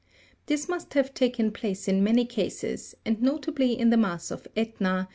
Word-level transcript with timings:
This 0.47 0.67
must 0.67 0.95
have 0.95 1.13
taken 1.13 1.51
place 1.51 1.87
in 1.87 2.03
many 2.03 2.25
cases, 2.25 2.95
and 3.05 3.21
notably 3.21 3.77
in 3.77 3.91
the 3.91 3.97
mass 3.97 4.31
of 4.31 4.47
Etna, 4.57 5.01
(fig. 5.09 5.09